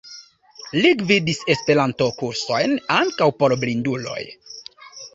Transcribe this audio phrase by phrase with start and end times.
[0.85, 4.21] Li gvidis Esperanto-kursojn, ankaŭ por blinduloj.